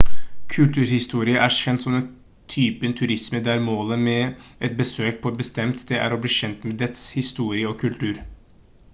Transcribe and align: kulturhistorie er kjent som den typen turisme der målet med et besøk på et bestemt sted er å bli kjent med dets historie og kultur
kulturhistorie 0.51 1.33
er 1.47 1.51
kjent 1.55 1.83
som 1.83 1.97
den 1.97 2.05
typen 2.53 2.95
turisme 3.01 3.41
der 3.47 3.61
målet 3.65 4.01
med 4.07 4.41
et 4.69 4.73
besøk 4.79 5.19
på 5.27 5.33
et 5.33 5.37
bestemt 5.43 5.83
sted 5.83 6.01
er 6.07 6.15
å 6.15 6.19
bli 6.23 6.31
kjent 6.37 6.65
med 6.71 6.81
dets 6.87 7.05
historie 7.19 7.69
og 7.73 7.77
kultur 7.85 8.19